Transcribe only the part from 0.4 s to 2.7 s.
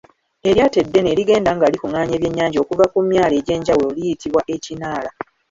Eryato eddene erigenda nga likungaanya ebyennyanja